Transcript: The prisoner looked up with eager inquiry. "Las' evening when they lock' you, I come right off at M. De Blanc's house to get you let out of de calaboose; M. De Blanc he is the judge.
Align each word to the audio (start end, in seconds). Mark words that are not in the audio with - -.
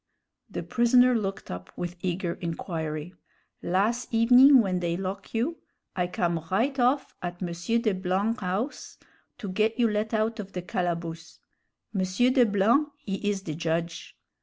The 0.49 0.63
prisoner 0.63 1.15
looked 1.15 1.51
up 1.51 1.71
with 1.77 1.95
eager 2.01 2.33
inquiry. 2.41 3.13
"Las' 3.61 4.07
evening 4.09 4.59
when 4.59 4.79
they 4.79 4.97
lock' 4.97 5.31
you, 5.35 5.57
I 5.95 6.07
come 6.07 6.43
right 6.49 6.79
off 6.79 7.13
at 7.21 7.39
M. 7.39 7.53
De 7.81 7.93
Blanc's 7.93 8.39
house 8.41 8.97
to 9.37 9.47
get 9.47 9.77
you 9.79 9.87
let 9.87 10.11
out 10.11 10.39
of 10.39 10.53
de 10.53 10.63
calaboose; 10.63 11.37
M. 11.93 12.01
De 12.03 12.45
Blanc 12.47 12.89
he 12.97 13.29
is 13.29 13.43
the 13.43 13.53
judge. 13.53 14.17